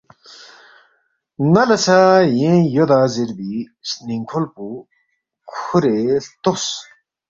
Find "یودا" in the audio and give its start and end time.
2.73-2.99